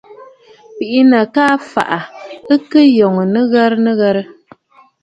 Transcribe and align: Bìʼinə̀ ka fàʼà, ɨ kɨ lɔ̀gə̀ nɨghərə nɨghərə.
Bìʼinə̀ 0.77 1.23
ka 1.35 1.43
fàʼà, 1.71 1.99
ɨ 2.53 2.55
kɨ 2.69 2.79
lɔ̀gə̀ 2.95 3.25
nɨghərə 3.33 3.77
nɨghərə. 3.85 4.21